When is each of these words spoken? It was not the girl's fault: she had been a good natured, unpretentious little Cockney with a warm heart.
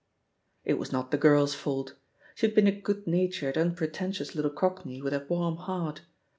It 0.65 0.79
was 0.79 0.91
not 0.91 1.11
the 1.11 1.17
girl's 1.19 1.53
fault: 1.53 1.93
she 2.33 2.47
had 2.47 2.55
been 2.55 2.65
a 2.65 2.71
good 2.71 3.05
natured, 3.05 3.55
unpretentious 3.55 4.33
little 4.33 4.49
Cockney 4.49 4.99
with 4.99 5.13
a 5.13 5.23
warm 5.29 5.57
heart. 5.57 6.01